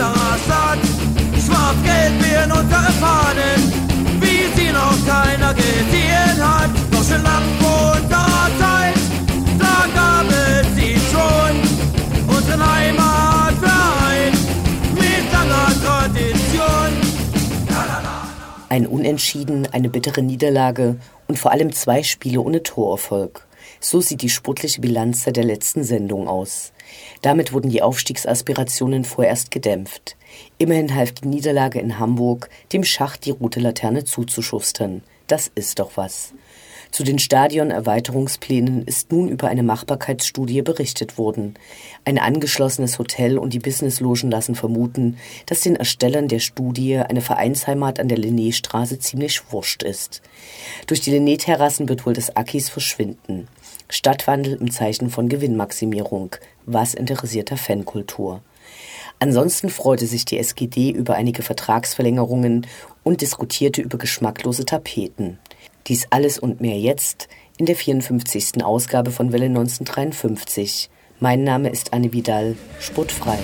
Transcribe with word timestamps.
unserer 0.00 0.38
Stadt. 0.44 0.78
Schwarz-Gelb 1.44 2.22
werden 2.22 2.52
unsere 2.52 2.92
Fahnen, 3.00 3.60
wie 4.20 4.60
sie 4.60 4.72
noch 4.72 4.96
keiner 5.06 5.54
gesehen 5.54 6.38
hat. 6.40 6.70
Doch 6.90 7.04
schon 7.04 7.22
lang 7.22 7.42
vor 7.60 7.92
unserer 8.00 8.50
Zeit, 8.58 8.94
da 9.58 9.86
gab 9.94 10.26
es 10.30 10.74
sie 10.74 10.96
schon. 11.10 12.34
Unseren 12.34 12.74
Heimatverein 12.74 14.32
mit 14.94 15.32
langer 15.32 15.68
Tradition. 15.84 17.10
Ein 18.68 18.86
Unentschieden, 18.86 19.66
eine 19.72 19.88
bittere 19.88 20.22
Niederlage 20.22 20.96
und 21.26 21.38
vor 21.38 21.50
allem 21.50 21.72
zwei 21.72 22.02
Spiele 22.04 22.40
ohne 22.40 22.62
Torerfolg. 22.62 23.46
So 23.80 24.00
sieht 24.00 24.22
die 24.22 24.28
sportliche 24.28 24.80
Bilanz 24.80 25.24
der 25.24 25.44
letzten 25.44 25.82
Sendung 25.84 26.28
aus. 26.28 26.72
Damit 27.22 27.52
wurden 27.52 27.70
die 27.70 27.82
Aufstiegsaspirationen 27.82 29.04
vorerst 29.04 29.50
gedämpft. 29.50 30.16
Immerhin 30.58 30.94
half 30.94 31.12
die 31.12 31.28
Niederlage 31.28 31.80
in 31.80 31.98
Hamburg, 31.98 32.48
dem 32.72 32.84
Schacht 32.84 33.26
die 33.26 33.30
rote 33.30 33.60
Laterne 33.60 34.04
zuzuschustern. 34.04 35.02
Das 35.26 35.50
ist 35.54 35.78
doch 35.78 35.92
was. 35.96 36.32
Zu 36.90 37.04
den 37.04 37.20
Stadionerweiterungsplänen 37.20 38.84
ist 38.84 39.12
nun 39.12 39.28
über 39.28 39.46
eine 39.46 39.62
Machbarkeitsstudie 39.62 40.62
berichtet 40.62 41.18
worden. 41.18 41.54
Ein 42.04 42.18
angeschlossenes 42.18 42.98
Hotel 42.98 43.38
und 43.38 43.52
die 43.52 43.60
Businesslogen 43.60 44.28
lassen 44.28 44.56
vermuten, 44.56 45.16
dass 45.46 45.60
den 45.60 45.76
Erstellern 45.76 46.26
der 46.26 46.40
Studie 46.40 46.96
eine 46.96 47.20
Vereinsheimat 47.20 48.00
an 48.00 48.08
der 48.08 48.18
Linnéstraße 48.18 48.98
ziemlich 48.98 49.40
wurscht 49.52 49.84
ist. 49.84 50.20
Durch 50.88 51.00
die 51.00 51.12
Linné-Terrassen 51.12 51.88
wird 51.88 52.06
wohl 52.06 52.14
das 52.14 52.34
Akis 52.34 52.68
verschwinden. 52.68 53.46
Stadtwandel 53.90 54.54
im 54.54 54.70
Zeichen 54.70 55.10
von 55.10 55.28
Gewinnmaximierung. 55.28 56.36
Was 56.64 56.94
interessierter 56.94 57.56
Fankultur? 57.56 58.40
Ansonsten 59.18 59.68
freute 59.68 60.06
sich 60.06 60.24
die 60.24 60.38
SGD 60.38 60.90
über 60.90 61.14
einige 61.14 61.42
Vertragsverlängerungen 61.42 62.66
und 63.02 63.20
diskutierte 63.20 63.82
über 63.82 63.98
geschmacklose 63.98 64.64
Tapeten. 64.64 65.38
Dies 65.88 66.06
alles 66.10 66.38
und 66.38 66.60
mehr 66.60 66.78
jetzt 66.78 67.28
in 67.58 67.66
der 67.66 67.76
54. 67.76 68.64
Ausgabe 68.64 69.10
von 69.10 69.32
Welle 69.32 69.46
1953. 69.46 70.88
Mein 71.18 71.44
Name 71.44 71.68
ist 71.68 71.92
Anne 71.92 72.12
Vidal, 72.12 72.56
sportfrei. 72.78 73.38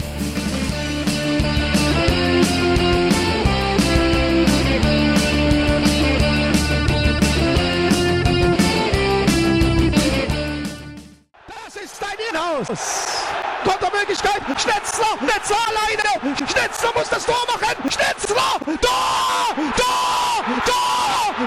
Kontermöglichkeit. 14.23 14.47
Schnetzler. 14.61 15.19
Schnetzler 15.19 15.57
alleine. 15.69 16.37
Schnetzler 16.37 16.91
muss 16.95 17.09
das 17.09 17.27
Tor 17.27 17.37
machen. 17.47 17.91
Schnetzler. 17.91 18.59
Tor. 18.65 19.55
Tor. 19.77 20.45
Tor. 20.65 20.85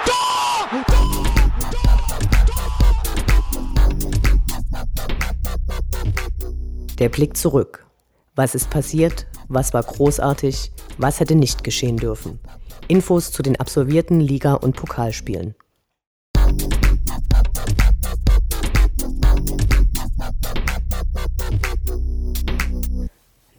Tor. 0.05 0.29
Der 6.99 7.09
Blick 7.09 7.37
zurück. 7.37 7.85
Was 8.35 8.55
ist 8.55 8.69
passiert? 8.69 9.27
Was 9.47 9.73
war 9.73 9.83
großartig? 9.83 10.71
Was 10.97 11.19
hätte 11.19 11.35
nicht 11.35 11.63
geschehen 11.63 11.97
dürfen? 11.97 12.39
Infos 12.87 13.31
zu 13.31 13.41
den 13.41 13.59
absolvierten 13.59 14.19
Liga- 14.19 14.55
und 14.55 14.75
Pokalspielen. 14.75 15.55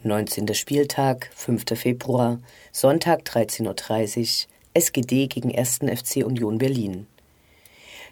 19. 0.03 0.55
Spieltag, 0.55 1.29
5. 1.35 1.79
Februar, 1.79 2.39
Sonntag 2.71 3.21
13.30 3.21 4.45
Uhr, 4.47 4.49
SGD 4.73 5.27
gegen 5.27 5.55
1. 5.55 5.81
FC 5.85 6.25
Union 6.25 6.57
Berlin. 6.57 7.05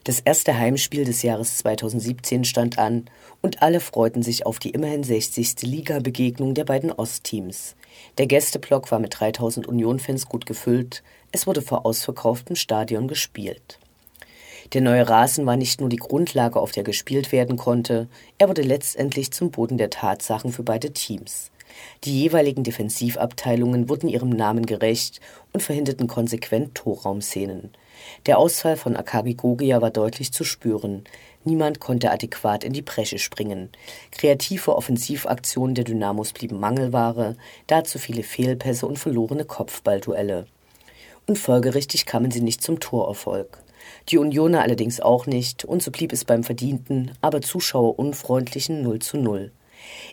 Das 0.03 0.19
erste 0.19 0.55
Heimspiel 0.55 1.03
des 1.03 1.23
Jahres 1.23 1.57
2017 1.57 2.43
stand 2.43 2.77
an 2.77 3.05
und 3.41 3.63
alle 3.63 3.79
freuten 3.79 4.21
sich 4.21 4.45
auf 4.45 4.59
die 4.59 4.69
immerhin 4.69 5.03
60. 5.03 5.63
Liga-Begegnung 5.63 6.53
der 6.53 6.63
beiden 6.63 6.91
Ostteams. 6.91 7.75
Der 8.19 8.27
Gästeblock 8.27 8.91
war 8.91 8.99
mit 8.99 9.19
3000 9.19 9.65
Union-Fans 9.65 10.27
gut 10.27 10.45
gefüllt, 10.45 11.01
es 11.31 11.47
wurde 11.47 11.63
vor 11.63 11.87
ausverkauftem 11.87 12.55
Stadion 12.55 13.07
gespielt. 13.07 13.79
Der 14.73 14.81
neue 14.81 15.09
Rasen 15.09 15.47
war 15.47 15.57
nicht 15.57 15.79
nur 15.79 15.89
die 15.89 15.95
Grundlage, 15.95 16.59
auf 16.59 16.71
der 16.71 16.83
gespielt 16.83 17.31
werden 17.31 17.57
konnte, 17.57 18.07
er 18.37 18.47
wurde 18.47 18.61
letztendlich 18.61 19.31
zum 19.31 19.49
Boden 19.49 19.79
der 19.79 19.89
Tatsachen 19.89 20.51
für 20.51 20.61
beide 20.61 20.93
Teams. 20.93 21.49
Die 22.03 22.21
jeweiligen 22.21 22.63
Defensivabteilungen 22.63 23.89
wurden 23.89 24.07
ihrem 24.07 24.29
Namen 24.29 24.65
gerecht 24.65 25.19
und 25.53 25.61
verhinderten 25.61 26.07
konsequent 26.07 26.75
Torraumszenen. 26.75 27.71
Der 28.25 28.37
Ausfall 28.37 28.77
von 28.77 28.95
Akagi 28.95 29.33
Gogia 29.33 29.81
war 29.81 29.91
deutlich 29.91 30.31
zu 30.31 30.43
spüren. 30.43 31.03
Niemand 31.43 31.79
konnte 31.79 32.11
adäquat 32.11 32.63
in 32.63 32.73
die 32.73 32.81
Bresche 32.81 33.19
springen. 33.19 33.69
Kreative 34.11 34.75
Offensivaktionen 34.75 35.75
der 35.75 35.83
Dynamos 35.83 36.33
blieben 36.33 36.59
Mangelware, 36.59 37.35
dazu 37.67 37.99
viele 37.99 38.23
Fehlpässe 38.23 38.85
und 38.85 38.99
verlorene 38.99 39.45
Kopfballduelle. 39.45 40.47
Und 41.27 41.37
folgerichtig 41.37 42.05
kamen 42.05 42.31
sie 42.31 42.41
nicht 42.41 42.63
zum 42.63 42.79
Torerfolg. 42.79 43.59
Die 44.09 44.17
Unioner 44.17 44.61
allerdings 44.61 44.99
auch 44.99 45.25
nicht, 45.25 45.65
und 45.65 45.83
so 45.83 45.91
blieb 45.91 46.11
es 46.11 46.25
beim 46.25 46.43
verdienten, 46.43 47.11
aber 47.21 47.41
zuschauerunfreundlichen 47.41 48.81
0 48.81 48.99
zu 48.99 49.17
0. 49.17 49.51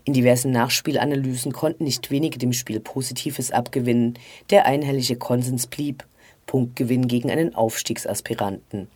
In 0.04 0.12
diversen 0.12 0.52
Nachspielanalysen 0.52 1.52
konnten 1.52 1.84
nicht 1.84 2.10
wenige 2.10 2.38
dem 2.38 2.52
Spiel 2.52 2.80
Positives 2.80 3.50
abgewinnen, 3.50 4.14
der 4.50 4.66
einhellige 4.66 5.16
Konsens 5.16 5.66
blieb 5.66 6.04
Punktgewinn 6.46 7.08
gegen 7.08 7.30
einen 7.30 7.54
Aufstiegsaspiranten. 7.54 8.88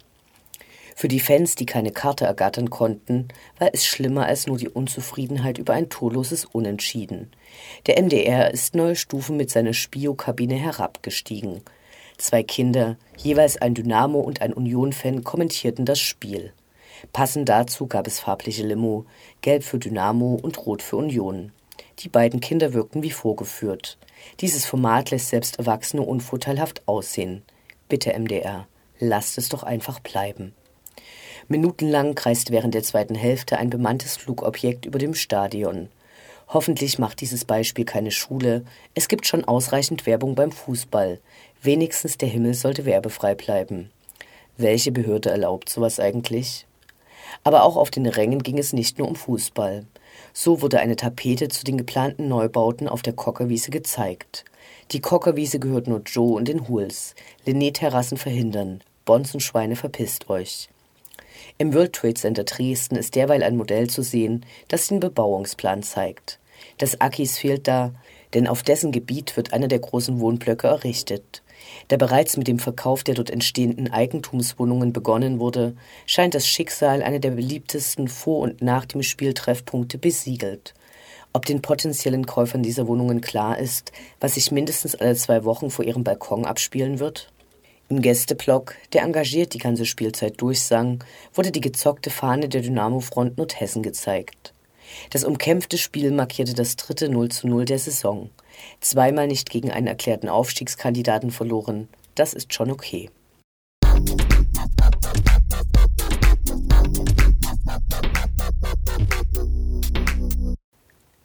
Für 1.00 1.08
die 1.08 1.20
Fans, 1.20 1.54
die 1.54 1.66
keine 1.66 1.92
Karte 1.92 2.26
ergattern 2.26 2.68
konnten, 2.68 3.28
war 3.58 3.70
es 3.72 3.86
schlimmer 3.86 4.26
als 4.26 4.46
nur 4.46 4.58
die 4.58 4.68
Unzufriedenheit 4.68 5.56
über 5.56 5.72
ein 5.72 5.88
torloses 5.88 6.44
Unentschieden. 6.44 7.30
Der 7.86 8.00
MDR 8.02 8.50
ist 8.50 8.74
neue 8.74 8.96
Stufen 8.96 9.36
mit 9.38 9.50
seiner 9.50 9.72
Spiokabine 9.72 10.56
herabgestiegen. 10.56 11.62
Zwei 12.18 12.42
Kinder, 12.42 12.98
jeweils 13.16 13.56
ein 13.56 13.72
Dynamo 13.72 14.20
und 14.20 14.42
ein 14.42 14.52
Union-Fan, 14.52 15.24
kommentierten 15.24 15.86
das 15.86 16.00
Spiel. 16.00 16.52
Passend 17.12 17.48
dazu 17.48 17.86
gab 17.86 18.06
es 18.06 18.20
farbliche 18.20 18.66
Limo, 18.66 19.06
gelb 19.40 19.64
für 19.64 19.78
Dynamo 19.78 20.38
und 20.40 20.66
rot 20.66 20.82
für 20.82 20.96
Union. 20.96 21.52
Die 22.00 22.08
beiden 22.08 22.40
Kinder 22.40 22.72
wirkten 22.72 23.02
wie 23.02 23.10
vorgeführt. 23.10 23.98
Dieses 24.40 24.64
Format 24.64 25.10
lässt 25.10 25.28
selbst 25.28 25.58
Erwachsene 25.58 26.02
unvorteilhaft 26.02 26.82
aussehen. 26.86 27.42
Bitte 27.88 28.18
MDR, 28.18 28.66
lasst 28.98 29.38
es 29.38 29.48
doch 29.48 29.62
einfach 29.62 30.00
bleiben. 30.00 30.54
Minutenlang 31.48 32.14
kreist 32.14 32.50
während 32.50 32.74
der 32.74 32.82
zweiten 32.82 33.14
Hälfte 33.14 33.58
ein 33.58 33.70
bemanntes 33.70 34.16
Flugobjekt 34.16 34.86
über 34.86 34.98
dem 34.98 35.14
Stadion. 35.14 35.88
Hoffentlich 36.48 36.98
macht 36.98 37.20
dieses 37.20 37.44
Beispiel 37.44 37.84
keine 37.84 38.10
Schule. 38.10 38.64
Es 38.94 39.08
gibt 39.08 39.26
schon 39.26 39.44
ausreichend 39.44 40.06
Werbung 40.06 40.34
beim 40.34 40.52
Fußball. 40.52 41.20
Wenigstens 41.62 42.18
der 42.18 42.28
Himmel 42.28 42.54
sollte 42.54 42.84
werbefrei 42.84 43.34
bleiben. 43.34 43.90
Welche 44.56 44.92
Behörde 44.92 45.30
erlaubt 45.30 45.68
sowas 45.68 46.00
eigentlich? 46.00 46.66
Aber 47.44 47.64
auch 47.64 47.76
auf 47.76 47.90
den 47.90 48.06
Rängen 48.06 48.42
ging 48.42 48.58
es 48.58 48.72
nicht 48.72 48.98
nur 48.98 49.08
um 49.08 49.16
Fußball. 49.16 49.86
So 50.32 50.62
wurde 50.62 50.80
eine 50.80 50.96
Tapete 50.96 51.48
zu 51.48 51.64
den 51.64 51.78
geplanten 51.78 52.28
Neubauten 52.28 52.88
auf 52.88 53.02
der 53.02 53.12
Kockerwiese 53.12 53.70
gezeigt. 53.70 54.44
Die 54.92 55.00
Kockerwiese 55.00 55.58
gehört 55.58 55.86
nur 55.86 56.02
Joe 56.04 56.36
und 56.36 56.48
den 56.48 56.68
Huls. 56.68 57.14
Linné-Terrassen 57.46 58.16
verhindern. 58.16 58.82
Bonzenschweine 59.04 59.76
verpisst 59.76 60.28
euch. 60.28 60.68
Im 61.58 61.74
World 61.74 61.92
Trade 61.92 62.14
Center 62.14 62.44
Dresden 62.44 62.96
ist 62.96 63.14
derweil 63.14 63.42
ein 63.42 63.56
Modell 63.56 63.88
zu 63.88 64.02
sehen, 64.02 64.44
das 64.68 64.88
den 64.88 65.00
Bebauungsplan 65.00 65.82
zeigt. 65.82 66.38
Das 66.78 67.00
Akis 67.00 67.38
fehlt 67.38 67.68
da, 67.68 67.92
denn 68.34 68.46
auf 68.46 68.62
dessen 68.62 68.92
Gebiet 68.92 69.36
wird 69.36 69.52
einer 69.52 69.68
der 69.68 69.78
großen 69.78 70.20
Wohnblöcke 70.20 70.68
errichtet. 70.68 71.42
Da 71.88 71.96
bereits 71.96 72.36
mit 72.36 72.48
dem 72.48 72.58
Verkauf 72.58 73.04
der 73.04 73.14
dort 73.14 73.30
entstehenden 73.30 73.90
Eigentumswohnungen 73.90 74.92
begonnen 74.92 75.40
wurde, 75.40 75.74
scheint 76.06 76.34
das 76.34 76.46
Schicksal 76.46 77.02
einer 77.02 77.18
der 77.18 77.32
beliebtesten 77.32 78.08
vor 78.08 78.40
und 78.40 78.62
nach 78.62 78.84
dem 78.84 79.02
Spiel 79.02 79.34
Treffpunkte 79.34 79.98
besiegelt. 79.98 80.74
Ob 81.32 81.46
den 81.46 81.62
potenziellen 81.62 82.26
Käufern 82.26 82.62
dieser 82.62 82.88
Wohnungen 82.88 83.20
klar 83.20 83.58
ist, 83.58 83.92
was 84.18 84.34
sich 84.34 84.50
mindestens 84.50 84.96
alle 84.96 85.14
zwei 85.14 85.44
Wochen 85.44 85.70
vor 85.70 85.84
ihrem 85.84 86.02
Balkon 86.02 86.44
abspielen 86.44 86.98
wird? 86.98 87.32
Im 87.88 88.02
Gästeblock, 88.02 88.74
der 88.92 89.02
engagiert 89.02 89.52
die 89.54 89.58
ganze 89.58 89.84
Spielzeit 89.84 90.40
durchsang, 90.40 91.02
wurde 91.34 91.50
die 91.50 91.60
gezockte 91.60 92.10
Fahne 92.10 92.48
der 92.48 92.62
Dynamo-Front 92.62 93.36
Nordhessen 93.36 93.82
gezeigt. 93.82 94.52
Das 95.10 95.24
umkämpfte 95.24 95.78
Spiel 95.78 96.10
markierte 96.10 96.54
das 96.54 96.76
dritte 96.76 97.08
0 97.08 97.30
zu 97.30 97.48
0 97.48 97.64
der 97.64 97.78
Saison. 97.78 98.30
Zweimal 98.80 99.26
nicht 99.26 99.50
gegen 99.50 99.70
einen 99.70 99.86
erklärten 99.86 100.28
Aufstiegskandidaten 100.28 101.30
verloren. 101.30 101.88
Das 102.14 102.34
ist 102.34 102.54
schon 102.54 102.70
okay. 102.70 103.10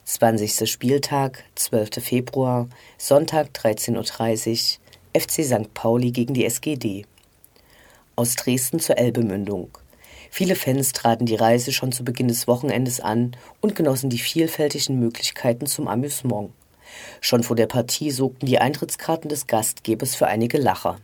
Zwanzigster 0.05 0.65
Spieltag, 0.65 1.43
12. 1.55 2.01
Februar, 2.01 2.69
Sonntag 2.97 3.49
13.30 3.53 4.77
Uhr, 4.77 5.21
FC 5.21 5.43
St. 5.43 5.73
Pauli 5.73 6.11
gegen 6.11 6.33
die 6.33 6.45
SGD. 6.45 7.05
Aus 8.15 8.35
Dresden 8.35 8.79
zur 8.79 8.97
Elbemündung. 8.97 9.77
Viele 10.31 10.55
Fans 10.55 10.93
traten 10.93 11.25
die 11.25 11.35
Reise 11.35 11.71
schon 11.71 11.91
zu 11.91 12.03
Beginn 12.03 12.27
des 12.27 12.47
Wochenendes 12.47 12.99
an 12.99 13.35
und 13.61 13.75
genossen 13.75 14.09
die 14.09 14.19
vielfältigen 14.19 14.99
Möglichkeiten 14.99 15.65
zum 15.65 15.87
Amüsement. 15.87 16.51
Schon 17.21 17.43
vor 17.43 17.55
der 17.55 17.67
Partie 17.67 18.11
sorgten 18.11 18.45
die 18.45 18.59
Eintrittskarten 18.59 19.29
des 19.29 19.47
Gastgebers 19.47 20.15
für 20.15 20.27
einige 20.27 20.57
Lacher. 20.57 20.97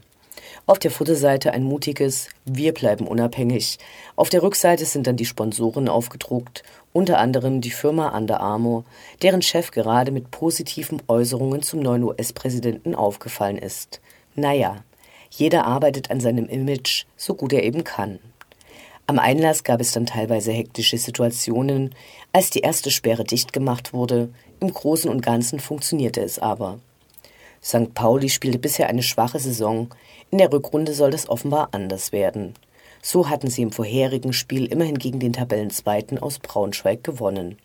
Auf 0.66 0.80
der 0.80 0.92
Futterseite 0.92 1.54
ein 1.54 1.64
mutiges 1.64 2.30
Wir 2.46 2.74
bleiben 2.74 3.08
unabhängig. 3.08 3.80
Auf 4.16 4.30
der 4.30 4.44
Rückseite 4.44 4.86
sind 4.86 5.08
dann 5.08 5.18
die 5.18 5.26
Sponsoren 5.26 5.90
aufgedruckt, 5.90 6.64
unter 6.94 7.18
anderem 7.18 7.62
die 7.62 7.72
Firma 7.72 8.16
Under 8.16 8.42
Armour, 8.42 8.84
deren 9.22 9.42
Chef 9.42 9.72
gerade 9.72 10.12
mit 10.12 10.32
positiven 10.32 11.02
Äußerungen 11.08 11.62
zum 11.62 11.80
neuen 11.80 12.04
US-Präsidenten 12.04 12.96
aufgefallen 12.96 13.58
ist. 13.58 14.02
Naja, 14.36 14.84
jeder 15.32 15.66
arbeitet 15.66 16.12
an 16.12 16.20
seinem 16.20 16.48
Image, 16.48 17.06
so 17.16 17.34
gut 17.34 17.54
er 17.54 17.64
eben 17.64 17.84
kann. 17.84 18.20
Am 19.08 19.20
Einlass 19.20 19.64
gab 19.64 19.82
es 19.82 19.92
dann 19.92 20.06
teilweise 20.06 20.52
hektische 20.52 20.98
Situationen, 20.98 21.96
als 22.32 22.50
die 22.50 22.60
erste 22.60 22.92
Sperre 22.92 23.24
dicht 23.24 23.52
gemacht 23.52 23.94
wurde. 23.94 24.30
Im 24.62 24.72
Großen 24.72 25.10
und 25.10 25.22
Ganzen 25.22 25.60
funktionierte 25.60 26.22
es 26.22 26.40
aber. 26.40 26.80
St. 27.64 27.94
Pauli 27.94 28.30
spielte 28.30 28.60
bisher 28.60 28.88
eine 28.88 29.04
schwache 29.04 29.40
Saison. 29.40 29.90
In 30.30 30.38
der 30.38 30.54
Rückrunde 30.54 30.94
soll 30.94 31.12
das 31.12 31.28
offenbar 31.28 31.70
anders 31.72 32.12
werden. 32.12 32.54
So 33.02 33.28
hatten 33.28 33.50
sie 33.50 33.64
im 33.64 33.72
vorherigen 33.72 34.34
Spiel 34.34 34.68
immerhin 34.68 35.00
gegen 35.00 35.20
den 35.20 35.34
Tabellenzweiten 35.34 36.20
aus 36.20 36.38
Braunschweig 36.38 37.04
gewonnen. 37.04 37.58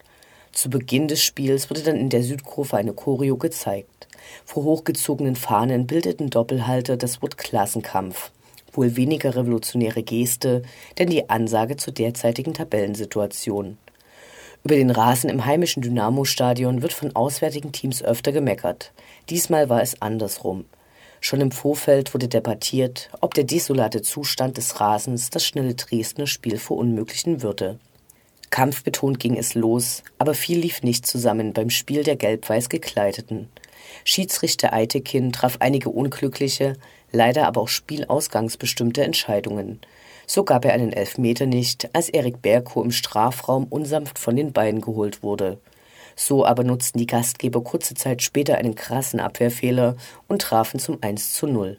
Zu 0.52 0.70
Beginn 0.70 1.06
des 1.06 1.22
Spiels 1.22 1.68
wurde 1.68 1.82
dann 1.82 1.96
in 1.96 2.08
der 2.08 2.22
Südkurve 2.22 2.78
eine 2.78 2.94
Choreo 2.94 3.36
gezeigt. 3.36 4.08
Vor 4.44 4.64
hochgezogenen 4.64 5.36
Fahnen 5.36 5.86
bildeten 5.86 6.30
Doppelhalter 6.30 6.96
das 6.96 7.20
Wort 7.20 7.36
Klassenkampf 7.36 8.32
wohl 8.76 8.96
weniger 8.96 9.34
revolutionäre 9.34 10.02
Geste, 10.02 10.62
denn 10.98 11.08
die 11.08 11.28
Ansage 11.30 11.76
zur 11.76 11.92
derzeitigen 11.92 12.54
Tabellensituation. 12.54 13.78
Über 14.66 14.74
den 14.74 14.90
Rasen 14.90 15.30
im 15.30 15.46
heimischen 15.46 15.80
Dynamo-Stadion 15.80 16.82
wird 16.82 16.92
von 16.92 17.14
auswärtigen 17.14 17.70
Teams 17.70 18.02
öfter 18.02 18.32
gemeckert. 18.32 18.90
Diesmal 19.30 19.68
war 19.68 19.80
es 19.80 20.02
andersrum. 20.02 20.64
Schon 21.20 21.40
im 21.40 21.52
Vorfeld 21.52 22.12
wurde 22.12 22.26
debattiert, 22.26 23.08
ob 23.20 23.32
der 23.34 23.44
desolate 23.44 24.02
Zustand 24.02 24.56
des 24.56 24.80
Rasens 24.80 25.30
das 25.30 25.44
schnelle 25.44 25.76
Dresdner 25.76 26.26
Spiel 26.26 26.58
verunmöglichen 26.58 27.42
würde. 27.42 27.78
Kampfbetont 28.50 29.20
ging 29.20 29.36
es 29.36 29.54
los, 29.54 30.02
aber 30.18 30.34
viel 30.34 30.58
lief 30.58 30.82
nicht 30.82 31.06
zusammen 31.06 31.52
beim 31.52 31.70
Spiel 31.70 32.02
der 32.02 32.16
gelb-weiß 32.16 32.68
gekleideten. 32.68 33.48
Schiedsrichter 34.02 34.72
Eitekin 34.72 35.30
traf 35.30 35.58
einige 35.60 35.90
unglückliche, 35.90 36.72
leider 37.12 37.46
aber 37.46 37.60
auch 37.60 37.68
spielausgangsbestimmte 37.68 39.04
Entscheidungen. 39.04 39.78
So 40.26 40.42
gab 40.42 40.64
er 40.64 40.72
einen 40.72 40.92
Elfmeter 40.92 41.46
nicht, 41.46 41.88
als 41.94 42.08
Erik 42.08 42.42
Berko 42.42 42.82
im 42.82 42.90
Strafraum 42.90 43.64
unsanft 43.64 44.18
von 44.18 44.34
den 44.34 44.52
Beinen 44.52 44.80
geholt 44.80 45.22
wurde. 45.22 45.58
So 46.16 46.44
aber 46.44 46.64
nutzten 46.64 46.98
die 46.98 47.06
Gastgeber 47.06 47.62
kurze 47.62 47.94
Zeit 47.94 48.22
später 48.22 48.58
einen 48.58 48.74
krassen 48.74 49.20
Abwehrfehler 49.20 49.96
und 50.26 50.42
trafen 50.42 50.80
zum 50.80 50.98
1 51.00 51.34
zu 51.34 51.46
0. 51.46 51.78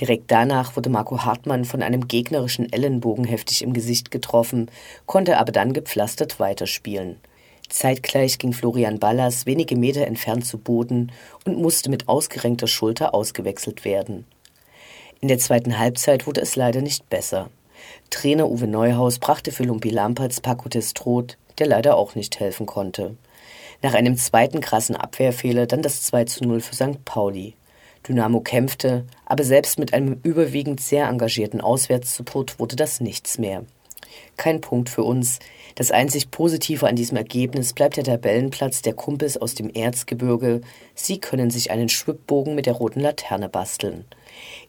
Direkt 0.00 0.30
danach 0.30 0.76
wurde 0.76 0.90
Marco 0.90 1.24
Hartmann 1.24 1.64
von 1.64 1.82
einem 1.82 2.08
gegnerischen 2.08 2.72
Ellenbogen 2.72 3.24
heftig 3.24 3.62
im 3.62 3.72
Gesicht 3.72 4.10
getroffen, 4.10 4.70
konnte 5.06 5.38
aber 5.38 5.52
dann 5.52 5.72
gepflastert 5.72 6.40
weiterspielen. 6.40 7.16
Zeitgleich 7.68 8.38
ging 8.38 8.52
Florian 8.52 8.98
Ballas 8.98 9.46
wenige 9.46 9.76
Meter 9.76 10.06
entfernt 10.06 10.44
zu 10.44 10.58
Boden 10.58 11.12
und 11.44 11.58
musste 11.58 11.88
mit 11.88 12.08
ausgerenkter 12.08 12.66
Schulter 12.66 13.14
ausgewechselt 13.14 13.84
werden. 13.84 14.26
In 15.20 15.28
der 15.28 15.38
zweiten 15.38 15.78
Halbzeit 15.78 16.26
wurde 16.26 16.40
es 16.40 16.56
leider 16.56 16.80
nicht 16.80 17.08
besser. 17.10 17.50
Trainer 18.10 18.48
Uwe 18.50 18.66
Neuhaus 18.66 19.18
brachte 19.18 19.52
für 19.52 19.64
Lumpi 19.64 19.90
Lamperts 19.90 20.40
Paco 20.40 20.68
Testrot, 20.68 21.36
der 21.58 21.66
leider 21.66 21.96
auch 21.96 22.14
nicht 22.14 22.40
helfen 22.40 22.66
konnte. 22.66 23.16
Nach 23.82 23.94
einem 23.94 24.16
zweiten 24.16 24.60
krassen 24.60 24.96
Abwehrfehler 24.96 25.66
dann 25.66 25.82
das 25.82 26.02
2 26.02 26.24
zu 26.24 26.44
0 26.44 26.60
für 26.60 26.74
St. 26.74 27.04
Pauli. 27.04 27.54
Dynamo 28.08 28.40
kämpfte, 28.40 29.04
aber 29.26 29.44
selbst 29.44 29.78
mit 29.78 29.92
einem 29.94 30.18
überwiegend 30.22 30.80
sehr 30.80 31.08
engagierten 31.08 31.60
Auswärtssupport 31.60 32.58
wurde 32.58 32.76
das 32.76 33.00
nichts 33.00 33.38
mehr. 33.38 33.64
Kein 34.36 34.60
Punkt 34.60 34.88
für 34.88 35.02
uns. 35.02 35.38
Das 35.74 35.90
einzig 35.90 36.30
Positive 36.30 36.86
an 36.86 36.96
diesem 36.96 37.16
Ergebnis 37.16 37.72
bleibt 37.72 37.96
der 37.96 38.04
Tabellenplatz 38.04 38.82
der 38.82 38.94
Kumpels 38.94 39.36
aus 39.36 39.54
dem 39.54 39.70
Erzgebirge. 39.70 40.62
Sie 40.94 41.20
können 41.20 41.50
sich 41.50 41.70
einen 41.70 41.88
Schwibbogen 41.88 42.54
mit 42.54 42.66
der 42.66 42.74
roten 42.74 43.00
Laterne 43.00 43.48
basteln. 43.48 44.04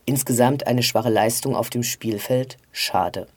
Insgesamt 0.06 0.68
eine 0.68 0.84
schwache 0.84 1.10
Leistung 1.10 1.56
auf 1.56 1.70
dem 1.70 1.84
Spielfeld, 1.84 2.58
schade. 2.72 3.28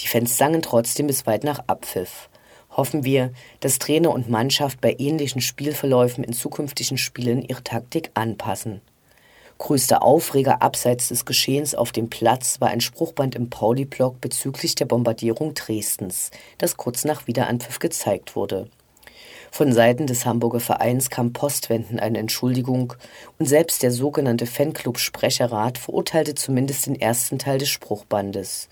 Die 0.00 0.08
Fans 0.08 0.36
sangen 0.36 0.62
trotzdem 0.62 1.06
bis 1.06 1.26
weit 1.26 1.44
nach 1.44 1.60
Abpfiff. 1.66 2.28
Hoffen 2.76 3.04
wir, 3.04 3.32
dass 3.60 3.78
Trainer 3.78 4.10
und 4.10 4.28
Mannschaft 4.28 4.80
bei 4.80 4.96
ähnlichen 4.98 5.40
Spielverläufen 5.40 6.24
in 6.24 6.32
zukünftigen 6.32 6.98
Spielen 6.98 7.42
ihre 7.42 7.62
Taktik 7.62 8.10
anpassen. 8.14 8.80
Größter 9.58 10.02
Aufreger 10.02 10.62
abseits 10.62 11.08
des 11.08 11.24
Geschehens 11.24 11.76
auf 11.76 11.92
dem 11.92 12.10
Platz 12.10 12.60
war 12.60 12.68
ein 12.68 12.80
Spruchband 12.80 13.36
im 13.36 13.50
Pauli-Blog 13.50 14.20
bezüglich 14.20 14.74
der 14.74 14.86
Bombardierung 14.86 15.54
Dresdens, 15.54 16.32
das 16.58 16.76
kurz 16.76 17.04
nach 17.04 17.28
Wiederanpfiff 17.28 17.78
gezeigt 17.78 18.34
wurde. 18.34 18.68
Von 19.56 19.72
Seiten 19.72 20.08
des 20.08 20.26
Hamburger 20.26 20.58
Vereins 20.58 21.10
kam 21.10 21.32
postwendend 21.32 22.02
eine 22.02 22.18
Entschuldigung 22.18 22.94
und 23.38 23.46
selbst 23.46 23.84
der 23.84 23.92
sogenannte 23.92 24.46
Fanclub-Sprecherrat 24.46 25.78
verurteilte 25.78 26.34
zumindest 26.34 26.86
den 26.86 27.00
ersten 27.00 27.38
Teil 27.38 27.58
des 27.58 27.68
Spruchbandes. 27.68 28.68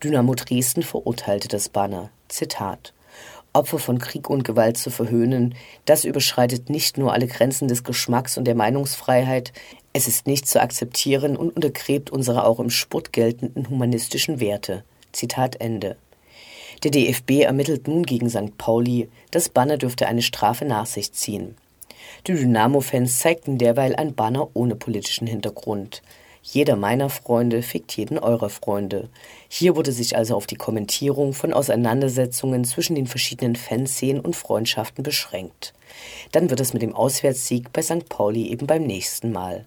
Dynamo 0.00 0.36
Dresden 0.36 0.84
verurteilte 0.84 1.48
das 1.48 1.68
Banner. 1.68 2.10
Zitat. 2.28 2.94
Opfer 3.52 3.80
von 3.80 3.98
Krieg 3.98 4.30
und 4.30 4.44
Gewalt 4.44 4.76
zu 4.76 4.90
verhöhnen, 4.90 5.56
das 5.86 6.04
überschreitet 6.04 6.70
nicht 6.70 6.98
nur 6.98 7.12
alle 7.12 7.26
Grenzen 7.26 7.66
des 7.66 7.82
Geschmacks 7.82 8.38
und 8.38 8.44
der 8.44 8.54
Meinungsfreiheit, 8.54 9.52
es 9.92 10.06
ist 10.06 10.28
nicht 10.28 10.46
zu 10.46 10.62
akzeptieren 10.62 11.36
und 11.36 11.50
untergräbt 11.50 12.10
unsere 12.10 12.44
auch 12.44 12.60
im 12.60 12.70
Sport 12.70 13.12
geltenden 13.12 13.68
humanistischen 13.68 14.38
Werte. 14.38 14.84
Zitat 15.10 15.60
Ende. 15.60 15.96
Der 16.82 16.90
DFB 16.90 17.42
ermittelt 17.42 17.86
nun 17.86 18.02
gegen 18.02 18.28
St. 18.28 18.58
Pauli. 18.58 19.08
Das 19.30 19.48
Banner 19.48 19.78
dürfte 19.78 20.08
eine 20.08 20.22
Strafe 20.22 20.64
nach 20.64 20.86
sich 20.86 21.12
ziehen. 21.12 21.54
Die 22.26 22.34
Dynamo-Fans 22.34 23.20
zeigten 23.20 23.56
derweil 23.56 23.94
ein 23.94 24.14
Banner 24.14 24.48
ohne 24.54 24.74
politischen 24.74 25.28
Hintergrund. 25.28 26.02
Jeder 26.42 26.74
meiner 26.74 27.08
Freunde 27.08 27.62
fickt 27.62 27.96
jeden 27.96 28.18
eurer 28.18 28.50
Freunde. 28.50 29.08
Hier 29.48 29.76
wurde 29.76 29.92
sich 29.92 30.16
also 30.16 30.34
auf 30.34 30.48
die 30.48 30.56
Kommentierung 30.56 31.34
von 31.34 31.52
Auseinandersetzungen 31.52 32.64
zwischen 32.64 32.96
den 32.96 33.06
verschiedenen 33.06 33.54
Fanszenen 33.54 34.20
und 34.20 34.34
Freundschaften 34.34 35.04
beschränkt. 35.04 35.72
Dann 36.32 36.50
wird 36.50 36.58
es 36.58 36.72
mit 36.72 36.82
dem 36.82 36.96
Auswärtssieg 36.96 37.72
bei 37.72 37.80
St. 37.80 38.08
Pauli 38.08 38.48
eben 38.48 38.66
beim 38.66 38.82
nächsten 38.82 39.30
Mal. 39.30 39.66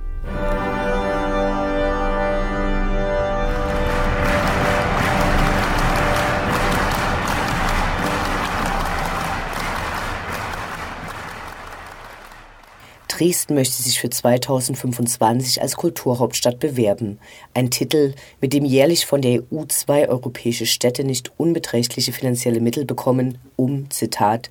Dresden 13.21 13.53
möchte 13.53 13.83
sich 13.83 13.99
für 13.99 14.09
2025 14.09 15.61
als 15.61 15.75
Kulturhauptstadt 15.75 16.57
bewerben. 16.57 17.19
Ein 17.53 17.69
Titel, 17.69 18.15
mit 18.41 18.51
dem 18.51 18.65
jährlich 18.65 19.05
von 19.05 19.21
der 19.21 19.43
EU 19.43 19.65
zwei 19.67 20.09
europäische 20.09 20.65
Städte 20.65 21.03
nicht 21.03 21.31
unbeträchtliche 21.37 22.13
finanzielle 22.13 22.59
Mittel 22.61 22.83
bekommen, 22.83 23.37
um, 23.57 23.91
Zitat, 23.91 24.49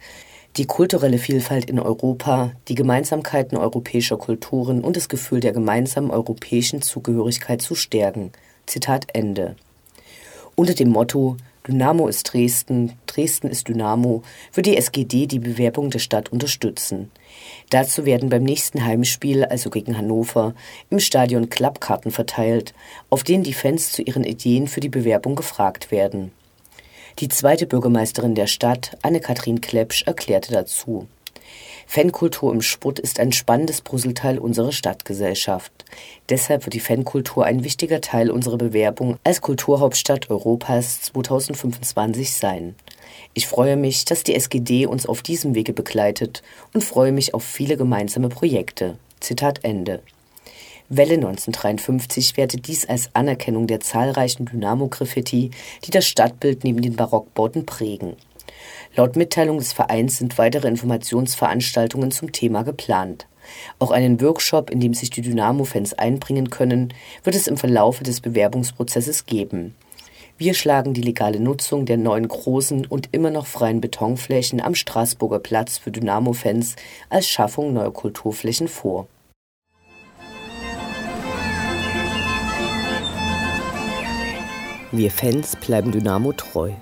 die 0.56 0.66
kulturelle 0.66 1.18
Vielfalt 1.18 1.68
in 1.68 1.80
Europa, 1.80 2.52
die 2.68 2.76
Gemeinsamkeiten 2.76 3.58
europäischer 3.58 4.18
Kulturen 4.18 4.82
und 4.82 4.96
das 4.96 5.08
Gefühl 5.08 5.40
der 5.40 5.52
gemeinsamen 5.52 6.12
europäischen 6.12 6.80
Zugehörigkeit 6.80 7.60
zu 7.60 7.74
stärken. 7.74 8.30
Zitat 8.66 9.06
Ende. 9.14 9.56
Unter 10.54 10.74
dem 10.74 10.90
Motto 10.90 11.36
Dynamo 11.68 12.08
ist 12.08 12.32
Dresden, 12.32 12.92
Dresden 13.06 13.48
ist 13.48 13.68
Dynamo, 13.68 14.22
wird 14.54 14.66
die 14.66 14.78
SGD 14.78 15.26
die 15.26 15.38
Bewerbung 15.38 15.90
der 15.90 15.98
Stadt 15.98 16.32
unterstützen. 16.32 17.10
Dazu 17.68 18.06
werden 18.06 18.30
beim 18.30 18.44
nächsten 18.44 18.84
Heimspiel, 18.84 19.44
also 19.44 19.68
gegen 19.68 19.98
Hannover, 19.98 20.54
im 20.88 21.00
Stadion 21.00 21.50
Klappkarten 21.50 22.12
verteilt, 22.12 22.72
auf 23.10 23.24
denen 23.24 23.44
die 23.44 23.52
Fans 23.52 23.92
zu 23.92 24.00
ihren 24.00 24.24
Ideen 24.24 24.68
für 24.68 24.80
die 24.80 24.88
Bewerbung 24.88 25.36
gefragt 25.36 25.90
werden. 25.90 26.32
Die 27.18 27.28
zweite 27.28 27.66
Bürgermeisterin 27.66 28.34
der 28.34 28.46
Stadt, 28.46 28.96
Anne-Kathrin 29.02 29.60
Klepsch, 29.60 30.04
erklärte 30.04 30.52
dazu. 30.52 31.06
Fankultur 31.92 32.52
im 32.52 32.62
Sport 32.62 33.00
ist 33.00 33.18
ein 33.18 33.32
spannendes 33.32 33.80
Puzzleteil 33.80 34.38
unserer 34.38 34.70
Stadtgesellschaft. 34.70 35.72
Deshalb 36.28 36.64
wird 36.64 36.74
die 36.74 36.78
Fankultur 36.78 37.44
ein 37.44 37.64
wichtiger 37.64 38.00
Teil 38.00 38.30
unserer 38.30 38.58
Bewerbung 38.58 39.18
als 39.24 39.40
Kulturhauptstadt 39.40 40.30
Europas 40.30 41.02
2025 41.02 42.32
sein. 42.32 42.76
Ich 43.34 43.48
freue 43.48 43.76
mich, 43.76 44.04
dass 44.04 44.22
die 44.22 44.36
SGD 44.36 44.86
uns 44.86 45.04
auf 45.04 45.20
diesem 45.22 45.56
Wege 45.56 45.72
begleitet 45.72 46.44
und 46.72 46.84
freue 46.84 47.10
mich 47.10 47.34
auf 47.34 47.42
viele 47.42 47.76
gemeinsame 47.76 48.28
Projekte. 48.28 48.96
Zitat 49.18 49.64
Ende. 49.64 50.00
Welle 50.88 51.14
1953 51.14 52.36
wertet 52.36 52.68
dies 52.68 52.88
als 52.88 53.10
Anerkennung 53.14 53.66
der 53.66 53.80
zahlreichen 53.80 54.46
Dynamo-Graffiti, 54.46 55.50
die 55.84 55.90
das 55.90 56.06
Stadtbild 56.06 56.62
neben 56.62 56.82
den 56.82 56.94
Barockbauten 56.94 57.66
prägen. 57.66 58.14
Laut 58.96 59.16
Mitteilung 59.16 59.58
des 59.58 59.72
Vereins 59.72 60.18
sind 60.18 60.38
weitere 60.38 60.68
Informationsveranstaltungen 60.68 62.10
zum 62.10 62.32
Thema 62.32 62.62
geplant. 62.62 63.26
Auch 63.78 63.90
einen 63.90 64.20
Workshop, 64.20 64.70
in 64.70 64.80
dem 64.80 64.94
sich 64.94 65.10
die 65.10 65.22
Dynamo-Fans 65.22 65.94
einbringen 65.94 66.50
können, 66.50 66.92
wird 67.24 67.36
es 67.36 67.46
im 67.46 67.56
Verlaufe 67.56 68.04
des 68.04 68.20
Bewerbungsprozesses 68.20 69.26
geben. 69.26 69.74
Wir 70.38 70.54
schlagen 70.54 70.94
die 70.94 71.02
legale 71.02 71.38
Nutzung 71.38 71.84
der 71.84 71.98
neuen 71.98 72.26
großen 72.26 72.86
und 72.86 73.10
immer 73.12 73.30
noch 73.30 73.46
freien 73.46 73.80
Betonflächen 73.80 74.60
am 74.60 74.74
Straßburger 74.74 75.38
Platz 75.38 75.76
für 75.76 75.90
Dynamo-Fans 75.90 76.76
als 77.10 77.28
Schaffung 77.28 77.74
neuer 77.74 77.92
Kulturflächen 77.92 78.68
vor. 78.68 79.06
Wir 84.92 85.10
Fans 85.10 85.56
bleiben 85.56 85.92
Dynamo 85.92 86.32
treu. 86.32 86.72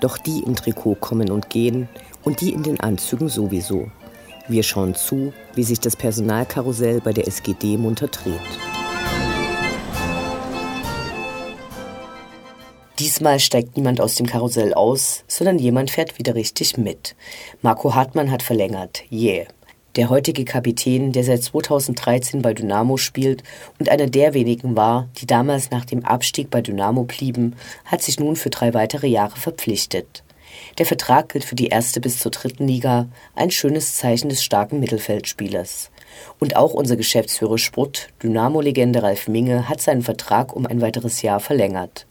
Doch 0.00 0.18
die 0.18 0.40
im 0.40 0.54
Trikot 0.54 0.96
kommen 0.96 1.30
und 1.30 1.50
gehen 1.50 1.88
und 2.24 2.40
die 2.40 2.52
in 2.52 2.62
den 2.62 2.80
Anzügen 2.80 3.28
sowieso. 3.28 3.90
Wir 4.48 4.62
schauen 4.62 4.94
zu, 4.94 5.32
wie 5.54 5.64
sich 5.64 5.80
das 5.80 5.96
Personalkarussell 5.96 7.00
bei 7.00 7.12
der 7.12 7.26
SGD 7.26 7.76
munter 7.76 8.08
dreht. 8.08 8.40
Diesmal 12.98 13.38
steigt 13.38 13.76
niemand 13.76 14.00
aus 14.00 14.16
dem 14.16 14.26
Karussell 14.26 14.74
aus, 14.74 15.22
sondern 15.28 15.58
jemand 15.58 15.90
fährt 15.90 16.18
wieder 16.18 16.34
richtig 16.34 16.76
mit. 16.76 17.14
Marco 17.62 17.94
Hartmann 17.94 18.30
hat 18.30 18.42
verlängert. 18.42 19.04
Yeah. 19.12 19.46
Der 19.96 20.10
heutige 20.10 20.44
Kapitän, 20.44 21.12
der 21.12 21.24
seit 21.24 21.42
2013 21.42 22.42
bei 22.42 22.52
Dynamo 22.52 22.98
spielt 22.98 23.42
und 23.78 23.88
einer 23.88 24.06
der 24.06 24.34
wenigen 24.34 24.76
war, 24.76 25.08
die 25.16 25.26
damals 25.26 25.70
nach 25.70 25.84
dem 25.84 26.04
Abstieg 26.04 26.50
bei 26.50 26.60
Dynamo 26.60 27.04
blieben, 27.04 27.56
hat 27.84 28.02
sich 28.02 28.20
nun 28.20 28.36
für 28.36 28.50
drei 28.50 28.74
weitere 28.74 29.06
Jahre 29.06 29.36
verpflichtet. 29.36 30.22
Der 30.78 30.86
Vertrag 30.86 31.30
gilt 31.30 31.44
für 31.44 31.54
die 31.54 31.68
erste 31.68 32.00
bis 32.00 32.18
zur 32.18 32.30
dritten 32.30 32.68
Liga, 32.68 33.08
ein 33.34 33.50
schönes 33.50 33.96
Zeichen 33.96 34.28
des 34.28 34.42
starken 34.42 34.78
Mittelfeldspielers. 34.80 35.90
Und 36.38 36.56
auch 36.56 36.74
unser 36.74 36.96
Geschäftsführer 36.96 37.58
Sport, 37.58 38.08
Dynamo-Legende 38.22 39.02
Ralf 39.02 39.28
Minge, 39.28 39.68
hat 39.68 39.80
seinen 39.80 40.02
Vertrag 40.02 40.54
um 40.54 40.66
ein 40.66 40.80
weiteres 40.80 41.22
Jahr 41.22 41.40
verlängert. 41.40 42.06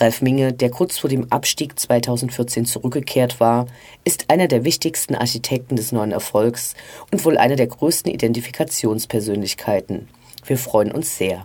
Ralf 0.00 0.22
Minge, 0.22 0.54
der 0.54 0.70
kurz 0.70 0.98
vor 0.98 1.10
dem 1.10 1.30
Abstieg 1.30 1.78
2014 1.78 2.64
zurückgekehrt 2.64 3.38
war, 3.38 3.66
ist 4.02 4.30
einer 4.30 4.48
der 4.48 4.64
wichtigsten 4.64 5.14
Architekten 5.14 5.76
des 5.76 5.92
neuen 5.92 6.12
Erfolgs 6.12 6.74
und 7.12 7.22
wohl 7.26 7.36
einer 7.36 7.56
der 7.56 7.66
größten 7.66 8.10
Identifikationspersönlichkeiten. 8.10 10.08
Wir 10.46 10.56
freuen 10.56 10.90
uns 10.90 11.18
sehr. 11.18 11.44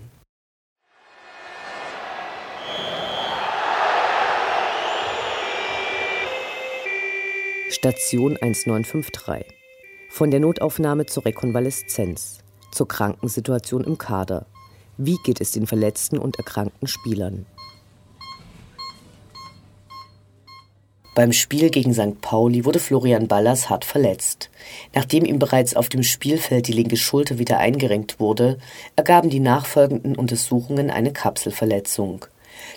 Station 7.70 8.38
1953. 8.38 9.46
Von 10.10 10.32
der 10.32 10.40
Notaufnahme 10.40 11.08
zur 11.08 11.26
Rekonvaleszenz, 11.26 12.40
zur 12.72 12.88
Krankensituation 12.88 13.84
im 13.84 13.98
Kader. 13.98 14.46
Wie 14.98 15.18
geht 15.26 15.42
es 15.42 15.52
den 15.52 15.68
verletzten 15.68 16.18
und 16.18 16.38
erkrankten 16.38 16.88
Spielern? 16.88 17.46
Beim 21.16 21.32
Spiel 21.32 21.70
gegen 21.70 21.94
St. 21.94 22.20
Pauli 22.20 22.66
wurde 22.66 22.78
Florian 22.78 23.30
Ballas 23.30 23.70
hart 23.70 23.86
verletzt. 23.86 24.50
Nachdem 24.94 25.24
ihm 25.24 25.40
bereits 25.40 25.74
auf 25.74 25.88
dem 25.88 26.04
Spielfeld 26.04 26.68
die 26.68 26.74
linke 26.74 26.98
Schulter 26.98 27.40
wieder 27.40 27.58
eingerenkt 27.58 28.20
wurde, 28.20 28.58
ergaben 28.98 29.30
die 29.30 29.40
nachfolgenden 29.40 30.18
Untersuchungen 30.18 30.92
eine 30.92 31.14
Kapselverletzung. 31.14 32.26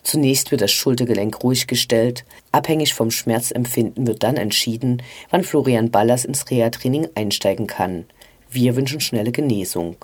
Zunächst 0.05 0.53
wird 0.53 0.61
das 0.61 0.71
Schultergelenk 0.71 1.43
ruhig 1.43 1.67
gestellt. 1.67 2.25
Abhängig 2.53 2.95
vom 2.95 3.11
Schmerzempfinden 3.11 4.07
wird 4.07 4.23
dann 4.23 4.37
entschieden, 4.37 5.03
wann 5.31 5.43
Florian 5.43 5.91
Ballas 5.91 6.25
ins 6.25 6.49
Reha-Training 6.49 7.09
einsteigen 7.17 7.67
kann. 7.67 8.05
Wir 8.53 8.77
wünschen 8.77 9.01
schnelle 9.01 9.33
Genesung. 9.33 9.97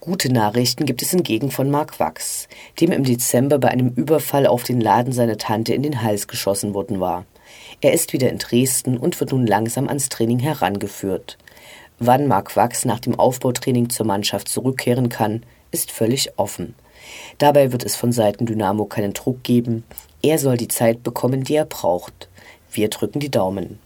Gute 0.00 0.32
Nachrichten 0.32 0.86
gibt 0.86 1.02
es 1.02 1.10
hingegen 1.10 1.50
von 1.50 1.68
Mark 1.68 1.98
Wachs, 1.98 2.46
dem 2.80 2.92
im 2.92 3.02
Dezember 3.02 3.58
bei 3.58 3.68
einem 3.68 3.88
Überfall 3.88 4.46
auf 4.46 4.62
den 4.62 4.80
Laden 4.80 5.12
seiner 5.12 5.36
Tante 5.36 5.74
in 5.74 5.82
den 5.82 6.02
Hals 6.02 6.28
geschossen 6.28 6.74
worden 6.74 7.00
war. 7.00 7.24
Er 7.80 7.92
ist 7.92 8.12
wieder 8.12 8.30
in 8.30 8.38
Dresden 8.38 8.98
und 8.98 9.18
wird 9.20 9.32
nun 9.32 9.46
langsam 9.46 9.88
ans 9.88 10.08
Training 10.08 10.38
herangeführt. 10.38 11.38
Wann 11.98 12.26
Marc 12.26 12.56
Wachs 12.56 12.84
nach 12.84 13.00
dem 13.00 13.18
Aufbautraining 13.18 13.90
zur 13.90 14.06
Mannschaft 14.06 14.48
zurückkehren 14.48 15.08
kann, 15.08 15.44
ist 15.70 15.90
völlig 15.90 16.38
offen. 16.38 16.74
Dabei 17.38 17.72
wird 17.72 17.84
es 17.84 17.96
von 17.96 18.12
Seiten 18.12 18.46
Dynamo 18.46 18.84
keinen 18.84 19.12
Druck 19.12 19.42
geben. 19.42 19.84
Er 20.22 20.38
soll 20.38 20.56
die 20.56 20.68
Zeit 20.68 21.02
bekommen, 21.02 21.44
die 21.44 21.56
er 21.56 21.64
braucht. 21.64 22.28
Wir 22.70 22.88
drücken 22.88 23.20
die 23.20 23.30
Daumen. 23.30 23.78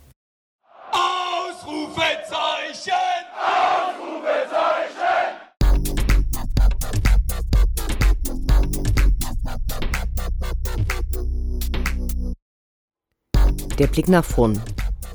Der 13.78 13.88
Blick 13.88 14.08
nach 14.08 14.24
vorn. 14.24 14.62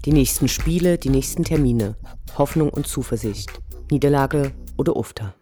Die 0.05 0.11
nächsten 0.11 0.47
Spiele, 0.47 0.99
die 0.99 1.09
nächsten 1.09 1.43
Termine. 1.43 1.95
Hoffnung 2.37 2.69
und 2.69 2.85
Zuversicht. 2.85 3.49
Niederlage 3.89 4.51
oder 4.77 4.95
Ufter. 4.95 5.33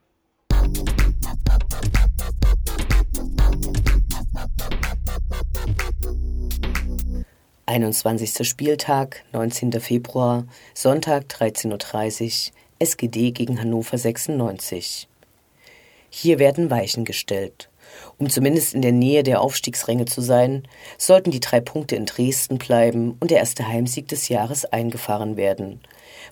Einundzwanzigster 7.66 8.46
Spieltag, 8.46 9.26
19. 9.34 9.74
Februar, 9.82 10.46
Sonntag 10.74 11.26
13.30 11.26 12.48
Uhr, 12.48 12.54
SGD 12.80 13.32
gegen 13.32 13.60
Hannover 13.60 13.98
96. 13.98 15.10
Hier 16.10 16.40
werden 16.40 16.70
Weichen 16.70 17.04
gestellt. 17.04 17.70
Um 18.18 18.30
zumindest 18.30 18.74
in 18.74 18.82
der 18.82 18.92
Nähe 18.92 19.24
der 19.24 19.42
Aufstiegsränge 19.42 20.06
zu 20.06 20.22
sein, 20.22 20.64
sollten 20.98 21.32
die 21.32 21.40
drei 21.40 21.62
Punkte 21.62 21.96
in 21.96 22.06
Dresden 22.06 22.58
bleiben 22.58 23.16
und 23.20 23.32
der 23.32 23.40
erste 23.40 23.68
Heimsieg 23.68 24.08
des 24.08 24.30
Jahres 24.30 24.66
eingefahren 24.66 25.38
werden. 25.38 25.82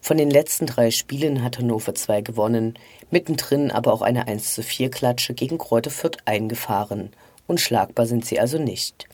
Von 0.02 0.18
den 0.18 0.30
letzten 0.30 0.66
drei 0.66 0.92
Spielen 0.92 1.44
hat 1.44 1.58
Hannover 1.58 1.96
zwei 1.96 2.22
gewonnen, 2.22 2.78
mittendrin 3.12 3.72
aber 3.72 3.94
auch 3.94 4.02
eine 4.02 4.28
1 4.28 4.54
zu 4.54 4.64
4 4.64 4.92
Klatsche 4.92 5.34
gegen 5.34 5.58
Kräuter 5.58 5.92
Fürth 5.92 6.18
eingefahren. 6.26 7.12
Unschlagbar 7.48 8.06
sind 8.06 8.26
sie 8.26 8.40
also 8.40 8.58
nicht. 8.58 9.08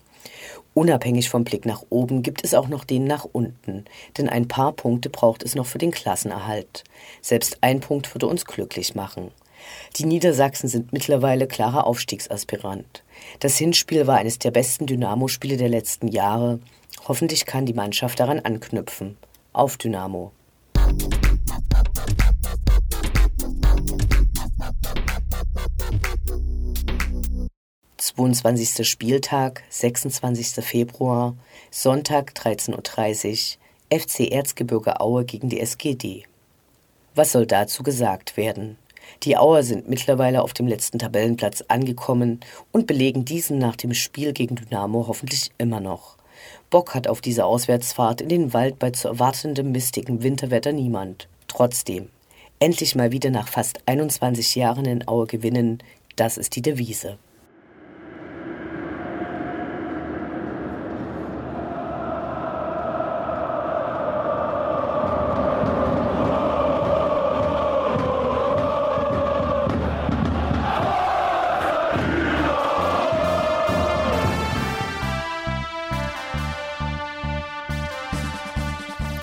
Unabhängig 0.74 1.30
vom 1.30 1.44
Blick 1.44 1.66
nach 1.66 1.84
oben 1.90 2.24
gibt 2.24 2.44
es 2.44 2.56
auch 2.56 2.68
noch 2.68 2.84
den 2.84 3.06
nach 3.06 3.28
unten, 3.32 3.86
denn 4.18 4.28
ein 4.28 4.48
paar 4.48 4.72
Punkte 4.72 5.10
braucht 5.10 5.44
es 5.44 5.54
noch 5.54 5.68
für 5.68 5.78
den 5.78 5.92
Klassenerhalt. 5.92 6.84
Selbst 7.22 7.58
ein 7.62 7.80
Punkt 7.80 8.14
würde 8.16 8.26
uns 8.26 8.46
glücklich 8.46 8.96
machen. 8.96 9.30
Die 9.98 10.06
Niedersachsen 10.06 10.68
sind 10.68 10.94
mittlerweile 10.94 11.48
klarer 11.48 11.86
Aufstiegsaspirant. 11.86 13.04
Das 13.40 13.58
Hinspiel 13.58 14.08
war 14.08 14.18
eines 14.18 14.40
der 14.40 14.52
besten 14.52 14.86
Dynamo-Spiele 14.86 15.58
der 15.58 15.70
letzten 15.70 16.08
Jahre. 16.08 16.60
Hoffentlich 17.08 17.46
kann 17.46 17.66
die 17.66 17.74
Mannschaft 17.74 18.20
daran 18.20 18.40
anknüpfen. 18.40 19.18
Auf 19.52 19.78
Dynamo. 19.78 20.32
22. 27.98 28.88
Spieltag, 28.88 29.64
26. 29.70 30.64
Februar, 30.64 31.36
Sonntag 31.72 32.34
13.30 32.36 33.58
Uhr, 33.58 34.00
FC 34.00 34.32
Erzgebirge 34.32 35.00
Aue 35.00 35.24
gegen 35.24 35.50
die 35.50 35.60
SGD. 35.60 36.26
Was 37.16 37.32
soll 37.32 37.46
dazu 37.46 37.82
gesagt 37.82 38.38
werden? 38.38 38.78
Die 39.22 39.38
Auer 39.38 39.64
sind 39.64 39.88
mittlerweile 39.88 40.42
auf 40.42 40.54
dem 40.54 40.68
letzten 40.68 41.00
Tabellenplatz 41.00 41.64
angekommen 41.68 42.40
und 42.72 42.88
belegen 42.88 43.26
diesen 43.26 43.60
nach 43.60 43.76
dem 43.76 43.94
Spiel 43.94 44.34
gegen 44.34 44.56
Dynamo 44.56 45.06
hoffentlich 45.08 45.52
immer 45.58 45.80
noch. 45.80 46.18
Bock 46.70 46.96
hat 46.96 47.08
auf 47.08 47.22
diese 47.22 47.46
Auswärtsfahrt 47.46 48.20
in 48.22 48.30
den 48.30 48.54
Wald 48.54 48.80
bei 48.80 48.90
zu 48.90 49.08
erwartendem 49.08 49.72
mistigen 49.72 50.24
Winterwetter 50.24 50.72
niemand. 50.72 51.28
Trotzdem, 51.48 52.10
endlich 52.60 52.96
mal 52.96 53.12
wieder 53.12 53.30
nach 53.30 53.48
fast 53.48 53.80
21 53.86 54.56
Jahren 54.56 54.86
in 54.86 55.08
Aue 55.08 55.28
gewinnen, 55.28 55.80
das 56.16 56.38
ist 56.38 56.56
die 56.56 56.62
Devise. 56.62 57.18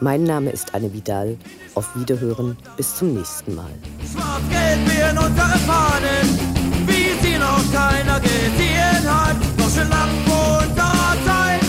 Mein 0.00 0.24
Name 0.24 0.50
ist 0.50 0.74
Anne 0.74 0.92
Vidal. 0.92 1.36
Auf 1.74 1.94
Wiederhören. 1.96 2.56
Bis 2.76 2.96
zum 2.96 3.14
nächsten 3.14 3.54
Mal. 3.54 3.70
Schwarz-Gelb 4.12 4.96
werden 4.96 5.18
unsere 5.18 5.58
Fahnen, 5.66 6.38
wie 6.86 7.26
sie 7.26 7.38
noch 7.38 7.72
keiner 7.72 8.20
gesehen 8.20 9.04
hat. 9.04 9.36
Doch 9.56 9.70
schon 9.70 9.88
lang 9.88 10.10
vor 10.26 10.58
unserer 10.62 11.16
Zeit, 11.24 11.60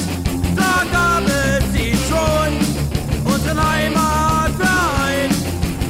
da 0.55 0.83
gab 0.91 1.23
es 1.27 1.73
sie 1.73 1.93
schon. 2.09 3.33
Unseren 3.33 3.71
Heimatverein 3.71 5.29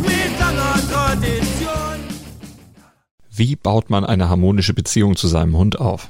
mit 0.01 0.39
langer 0.39 0.79
Tradition. 0.91 1.99
Wie 3.31 3.55
baut 3.55 3.89
man 3.89 4.05
eine 4.05 4.29
harmonische 4.29 4.73
Beziehung 4.73 5.15
zu 5.15 5.27
seinem 5.27 5.57
Hund 5.57 5.79
auf? 5.79 6.09